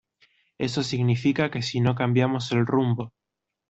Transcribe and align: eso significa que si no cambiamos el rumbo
eso 0.57 0.81
significa 0.81 1.51
que 1.51 1.61
si 1.61 1.79
no 1.79 1.93
cambiamos 1.93 2.51
el 2.53 2.65
rumbo 2.65 3.13